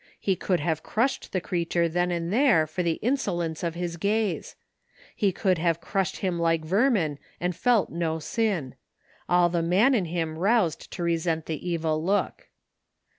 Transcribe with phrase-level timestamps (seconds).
[0.19, 4.55] He could have crushed the creature then and there for the insolence of his gaze.
[5.15, 8.73] He could have crushed him like vermin and felt no sin.
[9.29, 12.49] All the man in him roused to resent the evil look.